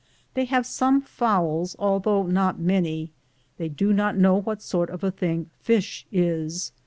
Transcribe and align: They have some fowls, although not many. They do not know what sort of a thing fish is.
They 0.33 0.45
have 0.45 0.65
some 0.65 1.01
fowls, 1.01 1.75
although 1.77 2.23
not 2.23 2.57
many. 2.57 3.11
They 3.59 3.69
do 3.69 3.93
not 3.93 4.17
know 4.17 4.41
what 4.41 4.63
sort 4.63 4.89
of 4.89 5.03
a 5.03 5.11
thing 5.11 5.51
fish 5.59 6.07
is. 6.11 6.71